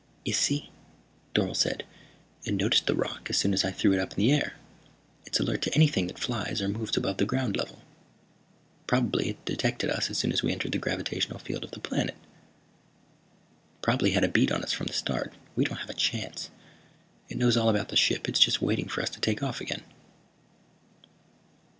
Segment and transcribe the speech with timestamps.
[0.25, 0.71] "You see,"
[1.35, 1.83] Dorle said,
[2.43, 4.55] "it noticed the rock, as soon as I threw it up in the air.
[5.27, 7.83] It's alert to anything that flies or moves above the ground level.
[8.87, 12.15] Probably it detected us as soon as we entered the gravitational field of the planet.
[12.15, 15.33] It probably had a bead on us from the start.
[15.55, 16.49] We don't have a chance.
[17.29, 18.27] It knows all about the ship.
[18.27, 19.83] It's just waiting for us to take off again."